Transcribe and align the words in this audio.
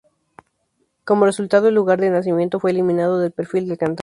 Como 1.03 1.27
resultado, 1.27 1.67
el 1.67 1.75
"Lugar 1.75 1.99
de 2.01 2.09
nacimiento" 2.09 2.59
fue 2.59 2.71
eliminado 2.71 3.19
del 3.19 3.29
perfil 3.31 3.67
del 3.67 3.77
cantante. 3.77 3.99